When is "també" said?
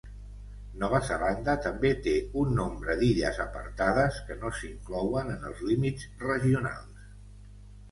1.65-1.91